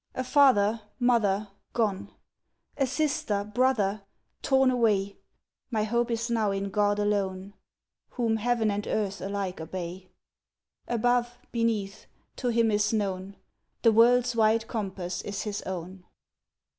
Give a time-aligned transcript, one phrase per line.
[0.15, 2.11] a father, mother, gone,
[2.75, 4.01] A sister, brother,
[4.41, 5.17] torn away,
[5.69, 7.53] My hope is now in God alone,
[8.13, 10.09] Whom heaven and earth alike obey.
[10.87, 13.35] Above, beneath, to him is known,
[13.83, 16.03] The world's wide compass is his own.